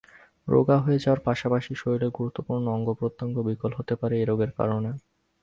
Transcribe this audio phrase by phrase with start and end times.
[0.47, 4.89] রোগা হয়ে যাওয়ার পাশাপাশি শরীরের গুরুত্বপূর্ণ অঙ্গ-প্রত্যঙ্গ বিকল হতে পারে এই রোগের কারণে।